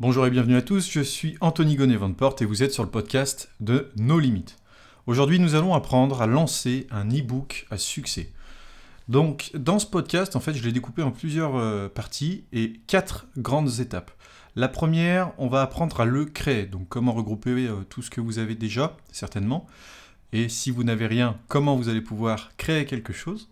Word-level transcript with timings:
Bonjour 0.00 0.24
et 0.28 0.30
bienvenue 0.30 0.54
à 0.54 0.62
tous, 0.62 0.88
je 0.88 1.00
suis 1.00 1.36
Anthony 1.40 1.74
Gonnet-Vanport 1.74 2.36
et 2.40 2.44
vous 2.44 2.62
êtes 2.62 2.72
sur 2.72 2.84
le 2.84 2.88
podcast 2.88 3.50
de 3.58 3.90
No 3.96 4.20
Limites. 4.20 4.56
Aujourd'hui, 5.08 5.40
nous 5.40 5.56
allons 5.56 5.74
apprendre 5.74 6.22
à 6.22 6.28
lancer 6.28 6.86
un 6.92 7.08
e-book 7.08 7.66
à 7.72 7.78
succès. 7.78 8.30
Donc, 9.08 9.50
dans 9.54 9.80
ce 9.80 9.86
podcast, 9.86 10.36
en 10.36 10.40
fait, 10.40 10.54
je 10.54 10.62
l'ai 10.62 10.70
découpé 10.70 11.02
en 11.02 11.10
plusieurs 11.10 11.56
euh, 11.56 11.88
parties 11.88 12.44
et 12.52 12.74
quatre 12.86 13.26
grandes 13.36 13.80
étapes. 13.80 14.12
La 14.54 14.68
première, 14.68 15.32
on 15.36 15.48
va 15.48 15.62
apprendre 15.62 16.00
à 16.00 16.04
le 16.04 16.26
créer, 16.26 16.66
donc 16.66 16.88
comment 16.88 17.10
regrouper 17.10 17.66
euh, 17.66 17.82
tout 17.88 18.00
ce 18.00 18.10
que 18.10 18.20
vous 18.20 18.38
avez 18.38 18.54
déjà, 18.54 18.96
certainement. 19.10 19.66
Et 20.32 20.48
si 20.48 20.70
vous 20.70 20.84
n'avez 20.84 21.08
rien, 21.08 21.36
comment 21.48 21.74
vous 21.74 21.88
allez 21.88 22.02
pouvoir 22.02 22.52
créer 22.56 22.84
quelque 22.84 23.12
chose. 23.12 23.48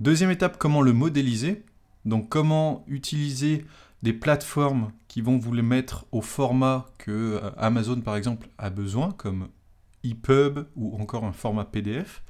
Deuxième 0.00 0.32
étape, 0.32 0.58
comment 0.58 0.82
le 0.82 0.92
modéliser, 0.92 1.62
donc 2.06 2.28
comment 2.28 2.84
utiliser 2.88 3.64
des 4.02 4.12
plateformes 4.12 4.92
qui 5.08 5.20
vont 5.20 5.38
vous 5.38 5.52
les 5.52 5.62
mettre 5.62 6.06
au 6.12 6.20
format 6.20 6.86
que 6.98 7.40
euh, 7.42 7.50
Amazon 7.56 8.00
par 8.00 8.16
exemple 8.16 8.48
a 8.58 8.70
besoin, 8.70 9.12
comme 9.12 9.48
EPUB 10.04 10.66
ou 10.76 10.96
encore 11.00 11.24
un 11.24 11.32
format 11.32 11.64
PDF. 11.64 12.22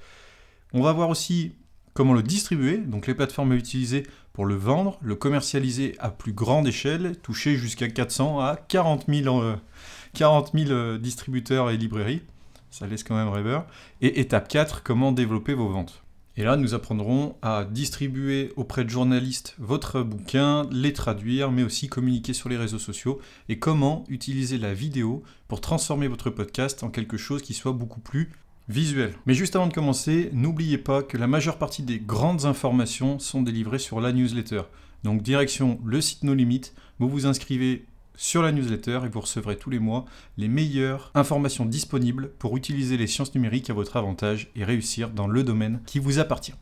On 0.72 0.82
va 0.82 0.92
voir 0.92 1.08
aussi 1.08 1.54
comment 1.94 2.14
le 2.14 2.22
distribuer, 2.22 2.78
donc 2.78 3.06
les 3.06 3.14
plateformes 3.14 3.52
à 3.52 3.56
utiliser 3.56 4.06
pour 4.32 4.44
le 4.44 4.54
vendre, 4.54 4.98
le 5.00 5.14
commercialiser 5.14 5.96
à 5.98 6.10
plus 6.10 6.32
grande 6.32 6.68
échelle, 6.68 7.16
toucher 7.22 7.56
jusqu'à 7.56 7.88
400 7.88 8.40
à 8.40 8.56
40 8.56 9.06
000, 9.08 9.40
euh, 9.40 10.98
distributeurs 10.98 11.70
et 11.70 11.76
librairies. 11.76 12.22
Ça 12.70 12.86
laisse 12.86 13.02
quand 13.02 13.16
même 13.16 13.30
rêveur. 13.30 13.66
Et 14.02 14.20
étape 14.20 14.48
4, 14.48 14.82
comment 14.82 15.12
développer 15.12 15.54
vos 15.54 15.68
ventes. 15.68 16.05
Et 16.38 16.44
là, 16.44 16.56
nous 16.56 16.74
apprendrons 16.74 17.36
à 17.40 17.64
distribuer 17.64 18.52
auprès 18.56 18.84
de 18.84 18.90
journalistes 18.90 19.54
votre 19.58 20.02
bouquin, 20.02 20.68
les 20.70 20.92
traduire, 20.92 21.50
mais 21.50 21.62
aussi 21.62 21.88
communiquer 21.88 22.34
sur 22.34 22.50
les 22.50 22.58
réseaux 22.58 22.78
sociaux 22.78 23.20
et 23.48 23.58
comment 23.58 24.04
utiliser 24.08 24.58
la 24.58 24.74
vidéo 24.74 25.22
pour 25.48 25.62
transformer 25.62 26.08
votre 26.08 26.28
podcast 26.28 26.82
en 26.82 26.90
quelque 26.90 27.16
chose 27.16 27.40
qui 27.40 27.54
soit 27.54 27.72
beaucoup 27.72 28.00
plus 28.00 28.32
visuel. 28.68 29.14
Mais 29.24 29.32
juste 29.32 29.56
avant 29.56 29.66
de 29.66 29.72
commencer, 29.72 30.28
n'oubliez 30.34 30.76
pas 30.76 31.02
que 31.02 31.16
la 31.16 31.26
majeure 31.26 31.56
partie 31.56 31.82
des 31.82 32.00
grandes 32.00 32.44
informations 32.44 33.18
sont 33.18 33.40
délivrées 33.40 33.78
sur 33.78 34.02
la 34.02 34.12
newsletter. 34.12 34.62
Donc 35.04 35.22
direction 35.22 35.80
le 35.86 36.02
site 36.02 36.22
No 36.22 36.34
Limit, 36.34 36.72
vous 36.98 37.08
vous 37.08 37.24
inscrivez 37.24 37.86
sur 38.16 38.42
la 38.42 38.52
newsletter 38.52 39.00
et 39.04 39.08
vous 39.08 39.20
recevrez 39.20 39.56
tous 39.56 39.70
les 39.70 39.78
mois 39.78 40.04
les 40.36 40.48
meilleures 40.48 41.10
informations 41.14 41.66
disponibles 41.66 42.30
pour 42.38 42.56
utiliser 42.56 42.96
les 42.96 43.06
sciences 43.06 43.34
numériques 43.34 43.70
à 43.70 43.74
votre 43.74 43.96
avantage 43.96 44.50
et 44.56 44.64
réussir 44.64 45.10
dans 45.10 45.26
le 45.26 45.44
domaine 45.44 45.80
qui 45.86 45.98
vous 45.98 46.18
appartient. 46.18 46.54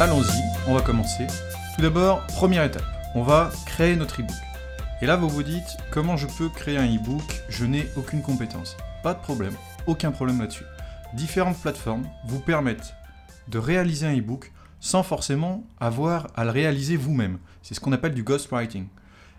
Allons-y, 0.00 0.42
on 0.66 0.74
va 0.74 0.80
commencer. 0.80 1.26
Tout 1.76 1.82
d'abord, 1.82 2.26
première 2.26 2.64
étape, 2.64 2.84
on 3.14 3.22
va 3.22 3.50
créer 3.66 3.94
notre 3.94 4.20
e-book. 4.20 4.36
Et 5.00 5.06
là, 5.06 5.16
vous 5.16 5.28
vous 5.28 5.42
dites, 5.42 5.76
comment 5.90 6.16
je 6.16 6.26
peux 6.26 6.48
créer 6.48 6.76
un 6.76 6.86
e-book? 6.86 7.22
Je 7.48 7.64
n'ai 7.64 7.88
aucune 7.96 8.22
compétence. 8.22 8.76
Pas 9.02 9.14
de 9.14 9.20
problème, 9.20 9.54
aucun 9.86 10.10
problème 10.10 10.40
là-dessus. 10.40 10.64
Différentes 11.14 11.60
plateformes 11.60 12.04
vous 12.26 12.40
permettent 12.40 12.94
de 13.48 13.58
réaliser 13.58 14.06
un 14.06 14.16
e-book 14.16 14.52
sans 14.80 15.02
forcément 15.02 15.64
avoir 15.78 16.28
à 16.34 16.44
le 16.44 16.50
réaliser 16.50 16.96
vous-même. 16.96 17.38
C'est 17.62 17.74
ce 17.74 17.80
qu'on 17.80 17.92
appelle 17.92 18.14
du 18.14 18.22
ghostwriting. 18.24 18.88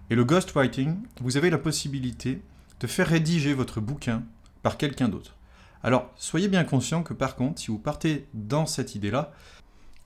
Et 0.09 0.15
le 0.15 0.23
ghostwriting, 0.23 0.97
vous 1.21 1.37
avez 1.37 1.49
la 1.49 1.57
possibilité 1.57 2.41
de 2.79 2.87
faire 2.87 3.07
rédiger 3.07 3.53
votre 3.53 3.81
bouquin 3.81 4.23
par 4.61 4.77
quelqu'un 4.77 5.09
d'autre. 5.09 5.35
Alors, 5.83 6.11
soyez 6.15 6.47
bien 6.47 6.63
conscient 6.63 7.03
que 7.03 7.13
par 7.13 7.35
contre, 7.35 7.59
si 7.59 7.67
vous 7.67 7.79
partez 7.79 8.27
dans 8.33 8.65
cette 8.65 8.95
idée-là, 8.95 9.33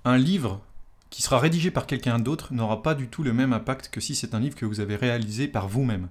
un 0.06 0.18
livre 0.18 0.62
qui 1.10 1.22
sera 1.22 1.40
rédigé 1.40 1.72
par 1.72 1.86
quelqu'un 1.86 2.20
d'autre 2.20 2.54
n'aura 2.54 2.82
pas 2.82 2.96
du 2.96 3.08
tout 3.08 3.24
le 3.24 3.34
même 3.34 3.54
impact 3.54 3.90
que 3.90 4.02
si 4.02 4.16
c'est 4.16 4.34
un 4.34 4.40
livre 4.40 4.56
que 4.56 4.66
vous 4.66 4.80
avez 4.80 4.96
réalisé 4.96 5.48
par 5.48 5.68
vous-même. 5.68 6.10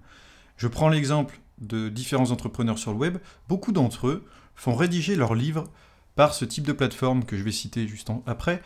Je 0.57 0.69
prends 0.69 0.89
l'exemple 0.89 1.41
de 1.59 1.89
différents 1.89 2.31
entrepreneurs 2.31 2.79
sur 2.79 2.93
le 2.93 2.99
web. 2.99 3.19
Beaucoup 3.49 3.73
d'entre 3.73 4.09
eux 4.09 4.25
font 4.55 4.75
rédiger 4.75 5.17
leurs 5.17 5.35
livres 5.35 5.65
par 6.17 6.35
ce 6.35 6.45
type 6.45 6.67
de 6.67 6.73
plateforme 6.73 7.25
que 7.25 7.37
je 7.37 7.45
vais 7.45 7.53
citer 7.53 7.87
juste 7.87 8.11
après, 8.27 8.61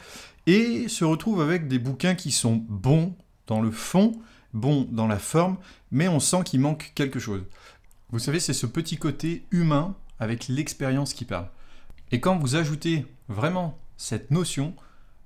et 0.46 0.88
se 0.88 1.04
retrouvent 1.04 1.42
avec 1.42 1.68
des 1.68 1.78
bouquins 1.78 2.14
qui 2.14 2.30
sont 2.30 2.64
bons 2.68 3.14
dans 3.46 3.60
le 3.60 3.70
fond, 3.70 4.12
bons 4.54 4.88
dans 4.90 5.06
la 5.06 5.18
forme, 5.18 5.58
mais 5.90 6.08
on 6.08 6.20
sent 6.20 6.44
qu'il 6.44 6.60
manque 6.60 6.92
quelque 6.94 7.18
chose. 7.18 7.42
Vous 8.10 8.18
savez, 8.18 8.40
c'est 8.40 8.54
ce 8.54 8.66
petit 8.66 8.96
côté 8.96 9.44
humain 9.50 9.94
avec 10.18 10.48
l'expérience 10.48 11.12
qui 11.12 11.24
parle. 11.24 11.48
Et 12.12 12.20
quand 12.20 12.38
vous 12.38 12.56
ajoutez 12.56 13.06
vraiment 13.28 13.78
cette 13.96 14.30
notion, 14.30 14.74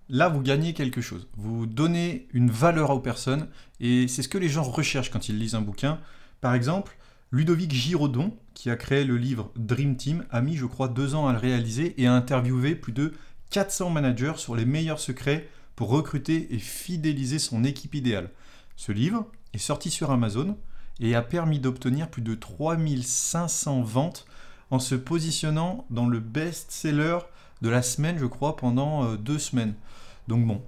là 0.08 0.28
vous 0.28 0.40
gagnez 0.40 0.74
quelque 0.74 1.00
chose. 1.00 1.28
Vous 1.36 1.66
donnez 1.66 2.26
une 2.32 2.50
valeur 2.50 2.90
aux 2.90 3.00
personnes, 3.00 3.48
et 3.80 4.08
c'est 4.08 4.22
ce 4.22 4.28
que 4.28 4.38
les 4.38 4.48
gens 4.48 4.62
recherchent 4.62 5.10
quand 5.10 5.28
ils 5.28 5.38
lisent 5.38 5.54
un 5.54 5.60
bouquin. 5.60 6.00
Par 6.40 6.54
exemple, 6.54 6.96
Ludovic 7.34 7.72
Giraudon, 7.72 8.32
qui 8.54 8.70
a 8.70 8.76
créé 8.76 9.02
le 9.02 9.16
livre 9.16 9.50
Dream 9.56 9.96
Team, 9.96 10.24
a 10.30 10.40
mis, 10.40 10.54
je 10.54 10.66
crois, 10.66 10.86
deux 10.86 11.16
ans 11.16 11.26
à 11.26 11.32
le 11.32 11.38
réaliser 11.40 12.00
et 12.00 12.06
a 12.06 12.14
interviewé 12.14 12.76
plus 12.76 12.92
de 12.92 13.12
400 13.50 13.90
managers 13.90 14.34
sur 14.36 14.54
les 14.54 14.64
meilleurs 14.64 15.00
secrets 15.00 15.48
pour 15.74 15.88
recruter 15.88 16.54
et 16.54 16.60
fidéliser 16.60 17.40
son 17.40 17.64
équipe 17.64 17.96
idéale. 17.96 18.30
Ce 18.76 18.92
livre 18.92 19.26
est 19.52 19.58
sorti 19.58 19.90
sur 19.90 20.12
Amazon 20.12 20.56
et 21.00 21.16
a 21.16 21.22
permis 21.22 21.58
d'obtenir 21.58 22.08
plus 22.08 22.22
de 22.22 22.36
3500 22.36 23.82
ventes 23.82 24.26
en 24.70 24.78
se 24.78 24.94
positionnant 24.94 25.86
dans 25.90 26.06
le 26.06 26.20
best-seller 26.20 27.18
de 27.62 27.68
la 27.68 27.82
semaine, 27.82 28.16
je 28.16 28.26
crois, 28.26 28.54
pendant 28.54 29.06
euh, 29.06 29.16
deux 29.16 29.40
semaines. 29.40 29.74
Donc 30.28 30.46
bon, 30.46 30.62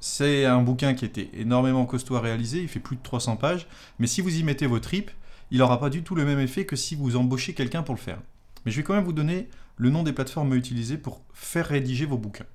c'est 0.00 0.44
un 0.44 0.60
bouquin 0.60 0.94
qui 0.94 1.04
était 1.04 1.30
énormément 1.34 1.86
costaud 1.86 2.16
à 2.16 2.20
réaliser, 2.20 2.62
il 2.62 2.68
fait 2.68 2.80
plus 2.80 2.96
de 2.96 3.02
300 3.02 3.36
pages, 3.36 3.68
mais 4.00 4.08
si 4.08 4.20
vous 4.20 4.36
y 4.36 4.42
mettez 4.42 4.66
vos 4.66 4.80
tripes, 4.80 5.12
il 5.50 5.58
n'aura 5.58 5.80
pas 5.80 5.90
du 5.90 6.02
tout 6.02 6.14
le 6.14 6.24
même 6.24 6.40
effet 6.40 6.64
que 6.66 6.76
si 6.76 6.94
vous 6.94 7.16
embauchez 7.16 7.54
quelqu'un 7.54 7.82
pour 7.82 7.94
le 7.94 8.00
faire. 8.00 8.20
Mais 8.64 8.72
je 8.72 8.76
vais 8.76 8.82
quand 8.82 8.94
même 8.94 9.04
vous 9.04 9.12
donner 9.12 9.48
le 9.76 9.90
nom 9.90 10.02
des 10.02 10.12
plateformes 10.12 10.52
à 10.52 10.56
utiliser 10.56 10.98
pour 10.98 11.22
faire 11.32 11.66
rédiger 11.66 12.06
vos 12.06 12.18
bouquins. 12.18 12.46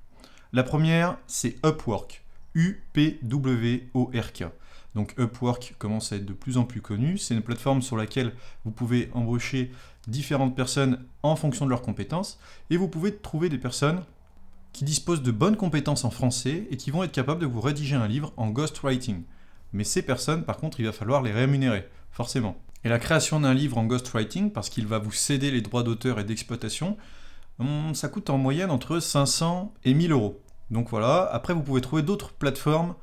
La 0.52 0.62
première, 0.62 1.18
c'est 1.26 1.56
Upwork. 1.64 2.22
U-P-W-O-R-K. 2.54 4.44
Donc 4.94 5.14
Upwork 5.18 5.74
commence 5.78 6.12
à 6.12 6.16
être 6.16 6.24
de 6.24 6.32
plus 6.32 6.56
en 6.56 6.64
plus 6.64 6.80
connu. 6.80 7.18
C'est 7.18 7.34
une 7.34 7.42
plateforme 7.42 7.82
sur 7.82 7.96
laquelle 7.96 8.32
vous 8.64 8.70
pouvez 8.70 9.10
embaucher 9.12 9.70
différentes 10.06 10.56
personnes 10.56 11.04
en 11.22 11.36
fonction 11.36 11.66
de 11.66 11.70
leurs 11.70 11.82
compétences. 11.82 12.38
Et 12.70 12.78
vous 12.78 12.88
pouvez 12.88 13.14
trouver 13.14 13.50
des 13.50 13.58
personnes 13.58 14.02
qui 14.72 14.84
disposent 14.84 15.22
de 15.22 15.32
bonnes 15.32 15.56
compétences 15.56 16.04
en 16.04 16.10
français 16.10 16.66
et 16.70 16.76
qui 16.76 16.90
vont 16.90 17.02
être 17.02 17.12
capables 17.12 17.40
de 17.40 17.46
vous 17.46 17.60
rédiger 17.60 17.96
un 17.96 18.08
livre 18.08 18.32
en 18.36 18.48
ghostwriting. 18.48 19.22
Mais 19.72 19.84
ces 19.84 20.02
personnes, 20.02 20.44
par 20.44 20.56
contre, 20.56 20.80
il 20.80 20.86
va 20.86 20.92
falloir 20.92 21.22
les 21.22 21.32
rémunérer, 21.32 21.88
forcément. 22.10 22.56
Et 22.86 22.88
la 22.88 23.00
création 23.00 23.40
d'un 23.40 23.52
livre 23.52 23.78
en 23.78 23.84
ghostwriting, 23.84 24.52
parce 24.52 24.68
qu'il 24.68 24.86
va 24.86 25.00
vous 25.00 25.10
céder 25.10 25.50
les 25.50 25.60
droits 25.60 25.82
d'auteur 25.82 26.20
et 26.20 26.24
d'exploitation, 26.24 26.96
hum, 27.58 27.96
ça 27.96 28.08
coûte 28.08 28.30
en 28.30 28.38
moyenne 28.38 28.70
entre 28.70 29.00
500 29.00 29.74
et 29.84 29.92
1000 29.92 30.12
euros. 30.12 30.40
Donc 30.70 30.90
voilà, 30.90 31.28
après 31.32 31.52
vous 31.52 31.64
pouvez 31.64 31.80
trouver 31.80 32.02
d'autres 32.02 32.32
plateformes 32.34 32.94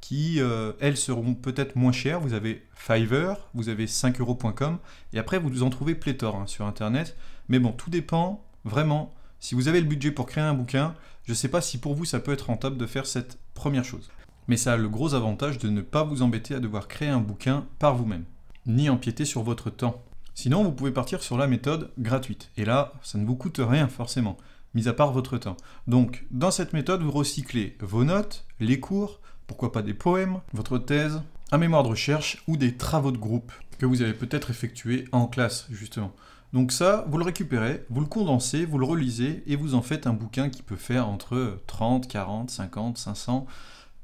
qui, 0.00 0.40
euh, 0.40 0.74
elles, 0.78 0.96
seront 0.96 1.34
peut-être 1.34 1.74
moins 1.74 1.90
chères. 1.90 2.20
Vous 2.20 2.34
avez 2.34 2.64
Fiverr, 2.76 3.48
vous 3.52 3.68
avez 3.68 3.86
5euros.com, 3.86 4.78
et 5.12 5.18
après 5.18 5.40
vous 5.40 5.64
en 5.64 5.70
trouvez 5.70 5.96
pléthore 5.96 6.36
hein, 6.36 6.46
sur 6.46 6.64
Internet. 6.64 7.16
Mais 7.48 7.58
bon, 7.58 7.72
tout 7.72 7.90
dépend 7.90 8.44
vraiment. 8.64 9.12
Si 9.40 9.56
vous 9.56 9.66
avez 9.66 9.80
le 9.80 9.88
budget 9.88 10.12
pour 10.12 10.26
créer 10.26 10.44
un 10.44 10.54
bouquin, 10.54 10.94
je 11.24 11.32
ne 11.32 11.36
sais 11.36 11.48
pas 11.48 11.62
si 11.62 11.78
pour 11.78 11.96
vous 11.96 12.04
ça 12.04 12.20
peut 12.20 12.32
être 12.32 12.46
rentable 12.46 12.76
de 12.76 12.86
faire 12.86 13.06
cette 13.06 13.40
première 13.54 13.84
chose. 13.84 14.08
Mais 14.46 14.56
ça 14.56 14.74
a 14.74 14.76
le 14.76 14.88
gros 14.88 15.14
avantage 15.14 15.58
de 15.58 15.68
ne 15.68 15.80
pas 15.80 16.04
vous 16.04 16.22
embêter 16.22 16.54
à 16.54 16.60
devoir 16.60 16.86
créer 16.86 17.08
un 17.08 17.18
bouquin 17.18 17.66
par 17.80 17.96
vous-même 17.96 18.24
ni 18.66 18.88
empiéter 18.88 19.24
sur 19.24 19.42
votre 19.42 19.70
temps. 19.70 20.02
Sinon, 20.34 20.64
vous 20.64 20.72
pouvez 20.72 20.92
partir 20.92 21.22
sur 21.22 21.36
la 21.36 21.46
méthode 21.46 21.90
gratuite. 21.98 22.50
Et 22.56 22.64
là, 22.64 22.94
ça 23.02 23.18
ne 23.18 23.26
vous 23.26 23.36
coûte 23.36 23.60
rien 23.62 23.88
forcément, 23.88 24.38
mis 24.74 24.88
à 24.88 24.92
part 24.92 25.12
votre 25.12 25.36
temps. 25.38 25.56
Donc, 25.86 26.24
dans 26.30 26.50
cette 26.50 26.72
méthode, 26.72 27.02
vous 27.02 27.10
recyclez 27.10 27.76
vos 27.80 28.04
notes, 28.04 28.46
les 28.60 28.80
cours, 28.80 29.20
pourquoi 29.46 29.72
pas 29.72 29.82
des 29.82 29.94
poèmes, 29.94 30.40
votre 30.52 30.78
thèse, 30.78 31.20
un 31.50 31.58
mémoire 31.58 31.82
de 31.82 31.88
recherche 31.88 32.42
ou 32.46 32.56
des 32.56 32.76
travaux 32.76 33.12
de 33.12 33.18
groupe 33.18 33.52
que 33.78 33.86
vous 33.86 34.00
avez 34.00 34.14
peut-être 34.14 34.50
effectués 34.50 35.04
en 35.12 35.26
classe, 35.26 35.66
justement. 35.70 36.12
Donc 36.52 36.70
ça, 36.72 37.04
vous 37.08 37.18
le 37.18 37.24
récupérez, 37.24 37.84
vous 37.90 38.00
le 38.00 38.06
condensez, 38.06 38.64
vous 38.64 38.78
le 38.78 38.86
relisez 38.86 39.42
et 39.46 39.56
vous 39.56 39.74
en 39.74 39.82
faites 39.82 40.06
un 40.06 40.12
bouquin 40.12 40.50
qui 40.50 40.62
peut 40.62 40.76
faire 40.76 41.08
entre 41.08 41.60
30, 41.66 42.08
40, 42.08 42.50
50, 42.50 42.98
500, 42.98 43.46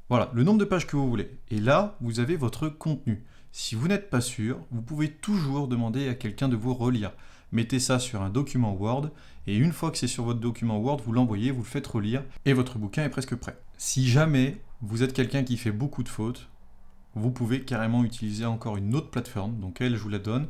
voilà, 0.09 0.31
le 0.33 0.43
nombre 0.43 0.57
de 0.57 0.65
pages 0.65 0.87
que 0.87 0.95
vous 0.95 1.07
voulez. 1.07 1.37
Et 1.51 1.59
là, 1.59 1.95
vous 2.01 2.19
avez 2.19 2.35
votre 2.35 2.67
contenu. 2.67 3.23
Si 3.51 3.75
vous 3.75 3.87
n'êtes 3.87 4.09
pas 4.09 4.21
sûr, 4.21 4.59
vous 4.71 4.81
pouvez 4.81 5.09
toujours 5.09 5.67
demander 5.67 6.07
à 6.07 6.13
quelqu'un 6.13 6.49
de 6.49 6.55
vous 6.55 6.73
relire. 6.73 7.11
Mettez 7.51 7.79
ça 7.79 7.97
sur 7.97 8.21
un 8.21 8.29
document 8.29 8.73
Word 8.73 9.09
et 9.47 9.55
une 9.55 9.73
fois 9.73 9.89
que 9.89 9.97
c'est 9.97 10.07
sur 10.07 10.23
votre 10.23 10.39
document 10.39 10.77
Word, 10.77 11.01
vous 11.03 11.13
l'envoyez, 11.13 11.49
vous 11.49 11.63
le 11.63 11.67
faites 11.67 11.87
relire 11.87 12.23
et 12.45 12.53
votre 12.53 12.77
bouquin 12.77 13.03
est 13.03 13.09
presque 13.09 13.35
prêt. 13.35 13.57
Si 13.77 14.07
jamais 14.07 14.61
vous 14.81 15.01
êtes 15.01 15.13
quelqu'un 15.13 15.43
qui 15.43 15.57
fait 15.57 15.71
beaucoup 15.71 16.03
de 16.03 16.09
fautes, 16.09 16.47
vous 17.15 17.31
pouvez 17.31 17.61
carrément 17.61 18.03
utiliser 18.03 18.45
encore 18.45 18.77
une 18.77 18.93
autre 18.93 19.09
plateforme. 19.09 19.59
Donc 19.59 19.81
elle, 19.81 19.95
je 19.95 20.01
vous 20.01 20.09
la 20.09 20.19
donne. 20.19 20.47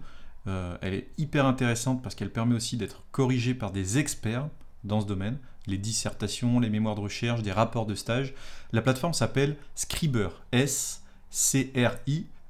Euh, 0.48 0.78
elle 0.82 0.94
est 0.94 1.08
hyper 1.18 1.46
intéressante 1.46 2.04
parce 2.04 2.16
qu'elle 2.16 2.32
permet 2.32 2.56
aussi 2.56 2.76
d'être 2.76 3.04
corrigée 3.12 3.54
par 3.54 3.72
des 3.72 3.98
experts 3.98 4.50
dans 4.84 5.02
ce 5.02 5.06
domaine. 5.06 5.38
les 5.68 5.78
dissertations, 5.78 6.60
les 6.60 6.70
mémoires 6.70 6.96
de 6.96 7.02
recherche, 7.02 7.44
des 7.44 7.52
rapports 7.52 7.86
de 7.86 7.94
stage. 7.94 8.34
La 8.72 8.82
plateforme 8.82 9.14
s'appelle 9.14 9.56
Scriber, 9.76 10.30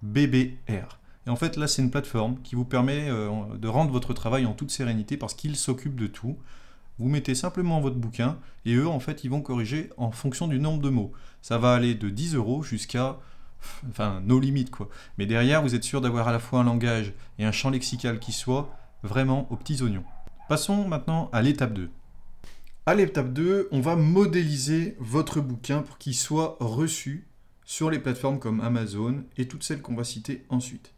S-C-R-I-B-B-R. 0.03 0.99
Et 1.27 1.29
en 1.29 1.35
fait, 1.35 1.57
là, 1.57 1.67
c'est 1.67 1.81
une 1.81 1.91
plateforme 1.91 2.41
qui 2.41 2.55
vous 2.55 2.65
permet 2.65 3.09
euh, 3.09 3.29
de 3.57 3.67
rendre 3.67 3.91
votre 3.91 4.13
travail 4.13 4.45
en 4.45 4.53
toute 4.53 4.71
sérénité 4.71 5.17
parce 5.17 5.33
qu'il 5.33 5.55
s'occupe 5.55 5.95
de 5.95 6.07
tout. 6.07 6.37
Vous 6.97 7.07
mettez 7.07 7.35
simplement 7.35 7.79
votre 7.79 7.95
bouquin 7.95 8.37
et 8.65 8.73
eux, 8.75 8.87
en 8.87 8.99
fait, 8.99 9.23
ils 9.23 9.29
vont 9.29 9.41
corriger 9.41 9.89
en 9.97 10.11
fonction 10.11 10.47
du 10.47 10.59
nombre 10.59 10.81
de 10.81 10.89
mots. 10.89 11.11
Ça 11.41 11.57
va 11.57 11.73
aller 11.73 11.95
de 11.95 12.09
10 12.09 12.35
euros 12.35 12.61
jusqu'à 12.63 13.17
nos 14.23 14.39
limites, 14.39 14.71
quoi. 14.71 14.89
Mais 15.17 15.25
derrière, 15.25 15.61
vous 15.61 15.75
êtes 15.75 15.83
sûr 15.83 16.01
d'avoir 16.01 16.27
à 16.27 16.31
la 16.31 16.39
fois 16.39 16.59
un 16.59 16.63
langage 16.63 17.13
et 17.37 17.45
un 17.45 17.51
champ 17.51 17.69
lexical 17.69 18.19
qui 18.19 18.31
soit 18.31 18.75
vraiment 19.03 19.47
aux 19.51 19.55
petits 19.55 19.81
oignons. 19.81 20.03
Passons 20.49 20.87
maintenant 20.87 21.29
à 21.31 21.41
l'étape 21.41 21.73
2. 21.73 21.89
À 22.85 22.95
l'étape 22.95 23.31
2, 23.31 23.69
on 23.71 23.81
va 23.81 23.95
modéliser 23.95 24.97
votre 24.99 25.41
bouquin 25.41 25.83
pour 25.83 25.99
qu'il 25.99 26.15
soit 26.15 26.57
reçu 26.59 27.28
sur 27.69 27.92
les 27.92 28.00
plateformes 28.00 28.39
comme 28.39 28.62
Amazon 28.62 29.24
et 29.38 29.48
toutes 29.48 29.62
celles 29.62 29.83
qu'on 29.83 29.94
va 29.94 30.04
citer 30.04 30.44
ensuite. 30.50 30.92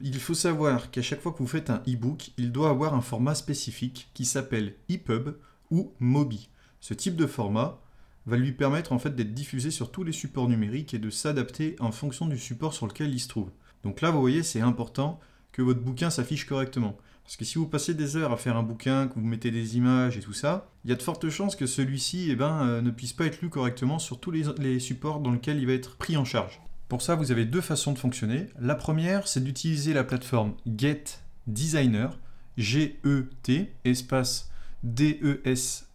Il 0.00 0.18
faut 0.18 0.34
savoir 0.34 0.90
qu'à 0.90 1.02
chaque 1.02 1.20
fois 1.20 1.30
que 1.30 1.38
vous 1.38 1.46
faites 1.46 1.70
un 1.70 1.84
e-book, 1.86 2.32
il 2.36 2.50
doit 2.50 2.70
avoir 2.70 2.94
un 2.94 3.00
format 3.00 3.36
spécifique 3.36 4.10
qui 4.12 4.24
s'appelle 4.24 4.74
EPUB 4.88 5.36
ou 5.70 5.92
MOBI. 6.00 6.48
Ce 6.80 6.94
type 6.94 7.14
de 7.14 7.28
format 7.28 7.80
va 8.26 8.36
lui 8.36 8.50
permettre 8.50 8.92
en 8.92 8.98
fait 8.98 9.14
d'être 9.14 9.34
diffusé 9.34 9.70
sur 9.70 9.92
tous 9.92 10.02
les 10.02 10.10
supports 10.10 10.48
numériques 10.48 10.94
et 10.94 10.98
de 10.98 11.10
s'adapter 11.10 11.76
en 11.78 11.92
fonction 11.92 12.26
du 12.26 12.38
support 12.38 12.74
sur 12.74 12.88
lequel 12.88 13.14
il 13.14 13.20
se 13.20 13.28
trouve. 13.28 13.52
Donc 13.84 14.00
là, 14.00 14.10
vous 14.10 14.20
voyez, 14.20 14.42
c'est 14.42 14.60
important 14.60 15.20
que 15.52 15.62
votre 15.62 15.80
bouquin 15.80 16.10
s'affiche 16.10 16.44
correctement. 16.44 16.98
Parce 17.24 17.36
que 17.36 17.44
si 17.44 17.58
vous 17.58 17.66
passez 17.66 17.94
des 17.94 18.16
heures 18.16 18.32
à 18.32 18.36
faire 18.36 18.56
un 18.58 18.62
bouquin, 18.62 19.08
que 19.08 19.14
vous 19.14 19.26
mettez 19.26 19.50
des 19.50 19.78
images 19.78 20.18
et 20.18 20.20
tout 20.20 20.34
ça, 20.34 20.68
il 20.84 20.90
y 20.90 20.92
a 20.92 20.96
de 20.96 21.02
fortes 21.02 21.30
chances 21.30 21.56
que 21.56 21.64
celui-ci 21.66 22.28
eh 22.30 22.36
ben, 22.36 22.66
euh, 22.66 22.82
ne 22.82 22.90
puisse 22.90 23.14
pas 23.14 23.24
être 23.24 23.40
lu 23.40 23.48
correctement 23.48 23.98
sur 23.98 24.20
tous 24.20 24.30
les, 24.30 24.78
supports 24.78 25.20
dans 25.20 25.32
lesquels 25.32 25.58
il 25.58 25.66
va 25.66 25.72
être 25.72 25.96
pris 25.96 26.18
en 26.18 26.26
charge. 26.26 26.60
Pour 26.88 27.00
ça, 27.00 27.14
vous 27.14 27.32
avez 27.32 27.46
deux 27.46 27.62
façons 27.62 27.92
de 27.92 27.98
fonctionner. 27.98 28.48
La 28.60 28.74
première, 28.74 29.26
c'est 29.26 29.42
d'utiliser 29.42 29.94
la 29.94 30.04
plateforme 30.04 30.52
Get 30.66 31.04
Designer, 31.46 32.18
G-E-T, 32.58 33.72
espace 33.84 34.50
D-E-S-I-G-N-R, 34.82 35.88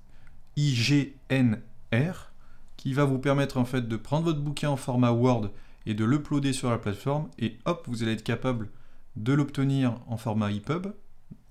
qui 2.75 2.93
va 2.93 3.05
vous 3.05 3.19
permettre 3.19 3.57
en 3.57 3.65
fait 3.65 3.87
de 3.87 3.97
prendre 3.97 4.25
votre 4.25 4.41
bouquin 4.41 4.69
en 4.69 4.77
format 4.77 5.11
Word 5.11 5.51
et 5.85 5.93
de 5.93 6.05
l'uploader 6.05 6.53
sur 6.53 6.71
la 6.71 6.79
plateforme, 6.79 7.29
et 7.37 7.59
hop, 7.65 7.85
vous 7.87 8.01
allez 8.01 8.13
être 8.13 8.23
capable 8.23 8.69
de 9.15 9.33
l'obtenir 9.33 9.99
en 10.07 10.17
format 10.17 10.51
EPUB, 10.51 10.87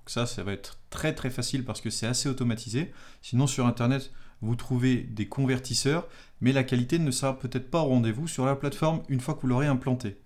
ça, 0.09 0.25
ça 0.25 0.43
va 0.43 0.53
être 0.53 0.79
très 0.89 1.13
très 1.13 1.29
facile 1.29 1.63
parce 1.63 1.81
que 1.81 1.89
c'est 1.89 2.07
assez 2.07 2.29
automatisé. 2.29 2.91
Sinon, 3.21 3.45
sur 3.45 3.67
Internet, 3.67 4.11
vous 4.41 4.55
trouvez 4.55 4.97
des 4.97 5.27
convertisseurs, 5.27 6.07
mais 6.41 6.51
la 6.51 6.63
qualité 6.63 6.97
ne 6.97 7.11
sera 7.11 7.37
peut-être 7.37 7.69
pas 7.69 7.81
au 7.81 7.89
rendez-vous 7.89 8.27
sur 8.27 8.45
la 8.45 8.55
plateforme 8.55 9.01
une 9.09 9.19
fois 9.19 9.35
que 9.35 9.41
vous 9.41 9.47
l'aurez 9.47 9.67
implanté. 9.67 10.17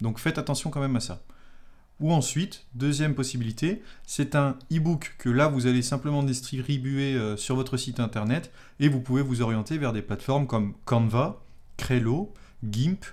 Donc 0.00 0.18
faites 0.18 0.36
attention 0.36 0.70
quand 0.70 0.80
même 0.80 0.96
à 0.96 1.00
ça. 1.00 1.22
Ou 2.00 2.12
ensuite, 2.12 2.66
deuxième 2.74 3.14
possibilité, 3.14 3.82
c'est 4.06 4.34
un 4.34 4.58
e-book 4.72 5.14
que 5.18 5.28
là 5.28 5.46
vous 5.46 5.66
allez 5.66 5.82
simplement 5.82 6.22
distribuer 6.24 7.14
euh, 7.14 7.36
sur 7.36 7.54
votre 7.54 7.76
site 7.76 8.00
internet 8.00 8.50
et 8.80 8.88
vous 8.88 9.00
pouvez 9.00 9.22
vous 9.22 9.40
orienter 9.40 9.78
vers 9.78 9.92
des 9.92 10.02
plateformes 10.02 10.46
comme 10.46 10.74
Canva, 10.84 11.40
Crello, 11.76 12.34
GIMP, 12.68 13.04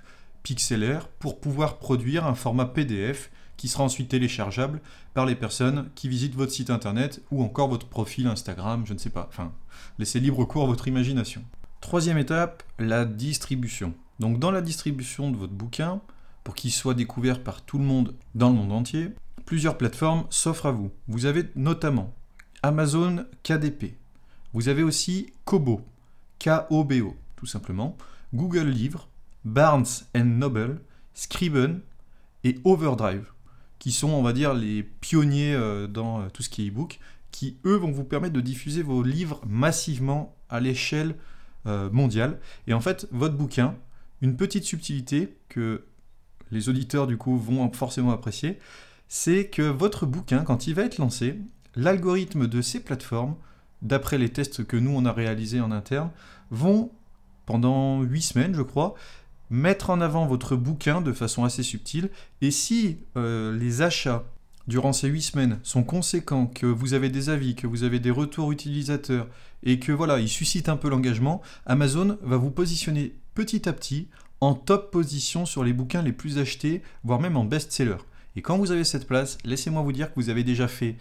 Pixlr 0.43 1.07
pour 1.19 1.39
pouvoir 1.39 1.77
produire 1.77 2.25
un 2.25 2.33
format 2.33 2.65
PDF 2.65 3.29
qui 3.59 3.67
sera 3.67 3.83
ensuite 3.83 4.07
téléchargeable 4.07 4.79
par 5.13 5.25
les 5.25 5.35
personnes 5.35 5.89
qui 5.93 6.07
visitent 6.07 6.33
votre 6.33 6.53
site 6.53 6.69
internet 6.69 7.21
ou 7.29 7.43
encore 7.43 7.67
votre 7.67 7.87
profil 7.87 8.25
Instagram, 8.25 8.85
je 8.85 8.93
ne 8.93 8.97
sais 8.97 9.09
pas. 9.09 9.27
Enfin, 9.27 9.51
laissez 9.99 10.21
libre 10.21 10.45
cours 10.45 10.63
à 10.63 10.67
votre 10.67 10.87
imagination. 10.87 11.43
Troisième 11.81 12.17
étape, 12.17 12.63
la 12.79 13.03
distribution. 13.03 13.93
Donc 14.21 14.39
dans 14.39 14.51
la 14.51 14.61
distribution 14.61 15.29
de 15.29 15.35
votre 15.35 15.51
bouquin, 15.51 15.99
pour 16.45 16.55
qu'il 16.55 16.71
soit 16.71 16.93
découvert 16.93 17.43
par 17.43 17.61
tout 17.61 17.77
le 17.77 17.83
monde 17.83 18.15
dans 18.33 18.47
le 18.47 18.55
monde 18.55 18.71
entier, 18.71 19.09
plusieurs 19.45 19.77
plateformes 19.77 20.23
s'offrent 20.29 20.67
à 20.67 20.71
vous. 20.71 20.89
Vous 21.09 21.25
avez 21.25 21.43
notamment 21.57 22.13
Amazon 22.63 23.25
KDP. 23.43 23.97
Vous 24.53 24.69
avez 24.69 24.83
aussi 24.83 25.33
Kobo, 25.43 25.81
K-O-B-O, 26.39 27.13
tout 27.35 27.45
simplement, 27.45 27.97
Google 28.33 28.69
Livres, 28.69 29.09
Barnes 29.43 29.85
Noble, 30.15 30.79
Scriben 31.13 31.81
et 32.45 32.57
Overdrive 32.63 33.25
qui 33.79 33.91
sont, 33.91 34.09
on 34.09 34.21
va 34.21 34.33
dire, 34.33 34.53
les 34.53 34.83
pionniers 34.83 35.53
euh, 35.53 35.87
dans 35.87 36.21
euh, 36.21 36.27
tout 36.31 36.43
ce 36.43 36.49
qui 36.49 36.65
est 36.65 36.69
e-book, 36.69 36.99
qui, 37.31 37.57
eux, 37.65 37.75
vont 37.75 37.91
vous 37.91 38.03
permettre 38.03 38.33
de 38.33 38.41
diffuser 38.41 38.83
vos 38.83 39.01
livres 39.01 39.41
massivement 39.47 40.35
à 40.49 40.59
l'échelle 40.59 41.15
euh, 41.65 41.89
mondiale. 41.89 42.39
Et 42.67 42.73
en 42.73 42.81
fait, 42.81 43.07
votre 43.11 43.35
bouquin, 43.35 43.75
une 44.21 44.35
petite 44.35 44.65
subtilité 44.65 45.37
que 45.47 45.85
les 46.51 46.67
auditeurs, 46.67 47.07
du 47.07 47.17
coup, 47.17 47.37
vont 47.37 47.71
forcément 47.71 48.11
apprécier, 48.11 48.59
c'est 49.07 49.47
que 49.47 49.61
votre 49.61 50.05
bouquin, 50.05 50.43
quand 50.43 50.67
il 50.67 50.75
va 50.75 50.83
être 50.83 50.97
lancé, 50.97 51.39
l'algorithme 51.75 52.47
de 52.47 52.61
ces 52.61 52.81
plateformes, 52.81 53.35
d'après 53.81 54.17
les 54.17 54.29
tests 54.29 54.65
que 54.65 54.75
nous, 54.75 54.91
on 54.91 55.05
a 55.05 55.13
réalisés 55.13 55.61
en 55.61 55.71
interne, 55.71 56.11
vont, 56.51 56.91
pendant 57.45 58.01
8 58.01 58.21
semaines, 58.21 58.55
je 58.55 58.61
crois, 58.61 58.95
mettre 59.49 59.89
en 59.89 60.01
avant 60.01 60.25
votre 60.25 60.55
bouquin 60.55 61.01
de 61.01 61.13
façon 61.13 61.43
assez 61.43 61.63
subtile. 61.63 62.09
Et 62.41 62.51
si 62.51 62.99
euh, 63.17 63.57
les 63.57 63.81
achats 63.81 64.23
durant 64.67 64.93
ces 64.93 65.07
8 65.07 65.21
semaines 65.21 65.59
sont 65.63 65.83
conséquents, 65.83 66.45
que 66.45 66.65
vous 66.65 66.93
avez 66.93 67.09
des 67.09 67.29
avis, 67.29 67.55
que 67.55 67.67
vous 67.67 67.83
avez 67.83 67.99
des 67.99 68.11
retours 68.11 68.51
utilisateurs, 68.51 69.27
et 69.63 69.79
que 69.79 69.91
voilà, 69.91 70.19
ils 70.19 70.29
suscitent 70.29 70.69
un 70.69 70.77
peu 70.77 70.89
l'engagement, 70.89 71.41
Amazon 71.65 72.17
va 72.21 72.37
vous 72.37 72.51
positionner 72.51 73.13
petit 73.33 73.67
à 73.67 73.73
petit 73.73 74.07
en 74.41 74.53
top 74.53 74.91
position 74.91 75.45
sur 75.45 75.63
les 75.63 75.73
bouquins 75.73 76.01
les 76.01 76.13
plus 76.13 76.37
achetés, 76.37 76.81
voire 77.03 77.19
même 77.19 77.35
en 77.35 77.43
best-seller. 77.43 77.97
Et 78.35 78.41
quand 78.41 78.57
vous 78.57 78.71
avez 78.71 78.83
cette 78.83 79.07
place, 79.07 79.37
laissez-moi 79.43 79.81
vous 79.81 79.91
dire 79.91 80.09
que 80.09 80.19
vous 80.19 80.29
avez 80.29 80.43
déjà 80.43 80.67
fait 80.67 80.95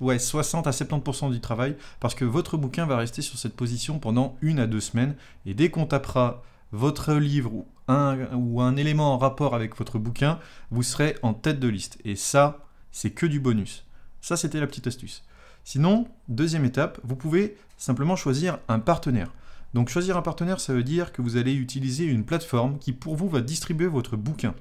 ouais, 0.00 0.18
60 0.18 0.66
à 0.66 0.70
70% 0.70 1.30
du 1.30 1.40
travail, 1.40 1.76
parce 2.00 2.14
que 2.14 2.24
votre 2.24 2.56
bouquin 2.56 2.86
va 2.86 2.96
rester 2.96 3.22
sur 3.22 3.38
cette 3.38 3.56
position 3.56 3.98
pendant 3.98 4.36
une 4.40 4.58
à 4.58 4.66
deux 4.66 4.80
semaines, 4.80 5.14
et 5.46 5.54
dès 5.54 5.70
qu'on 5.70 5.84
tapera 5.84 6.42
votre 6.72 7.14
livre 7.14 7.52
ou 7.52 7.66
un, 7.88 8.76
élément 8.76 9.14
en 9.14 9.18
rapport 9.18 9.54
avec 9.54 9.76
votre 9.76 9.98
bouquin, 9.98 10.38
vous 10.70 10.82
serez 10.82 11.16
en 11.22 11.34
tête 11.34 11.60
de 11.60 11.68
liste. 11.68 11.98
Et 12.04 12.16
ça, 12.16 12.66
c'est 12.90 13.10
que 13.10 13.26
du 13.26 13.40
bonus. 13.40 13.84
Ça, 14.20 14.36
c'était 14.36 14.60
la 14.60 14.66
petite 14.66 14.86
astuce. 14.86 15.24
Sinon, 15.64 16.08
deuxième 16.28 16.64
étape, 16.64 16.98
vous 17.04 17.16
pouvez 17.16 17.56
simplement 17.76 18.16
choisir 18.16 18.58
un 18.68 18.78
partenaire. 18.78 19.32
Donc 19.74 19.88
choisir 19.88 20.16
un 20.16 20.22
partenaire, 20.22 20.60
ça 20.60 20.74
veut 20.74 20.82
dire 20.82 21.12
que 21.12 21.22
vous 21.22 21.36
allez 21.36 21.54
utiliser 21.54 22.04
une 22.04 22.24
plateforme 22.24 22.78
qui 22.78 22.92
pour 22.92 23.16
vous 23.16 23.28
va 23.28 23.40
distribuer 23.40 23.86
votre 23.86 24.16
bouquin 24.16 24.54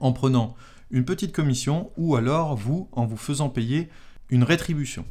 en 0.00 0.12
prenant 0.12 0.56
une 0.90 1.04
petite 1.04 1.32
commission 1.32 1.90
ou 1.96 2.16
alors 2.16 2.54
vous 2.54 2.88
en 2.92 3.06
vous 3.06 3.16
faisant 3.16 3.48
payer 3.48 3.88
une 4.28 4.44
rétribution. 4.44 5.04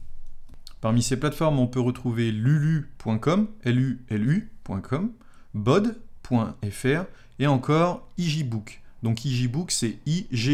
Parmi 0.80 1.02
ces 1.02 1.20
plateformes, 1.20 1.60
on 1.60 1.68
peut 1.68 1.80
retrouver 1.80 2.32
lulu.com, 2.32 3.48
L-U-L-U.com, 3.64 5.12
bod, 5.56 6.00
.fr 6.29 7.05
et 7.39 7.48
encore 7.48 8.08
IGBook. 8.17 8.82
Donc 9.03 9.25
IGBook, 9.25 9.72
c'est 9.72 10.00
I-G-G-Y-B-O-O-K. 10.05 10.48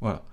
Voilà. 0.00 0.24